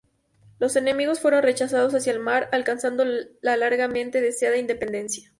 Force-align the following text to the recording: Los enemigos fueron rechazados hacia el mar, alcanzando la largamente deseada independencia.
Los 0.57 0.75
enemigos 0.77 1.19
fueron 1.19 1.43
rechazados 1.43 1.93
hacia 1.93 2.11
el 2.11 2.19
mar, 2.19 2.49
alcanzando 2.53 3.05
la 3.41 3.55
largamente 3.55 4.19
deseada 4.19 4.57
independencia. 4.57 5.29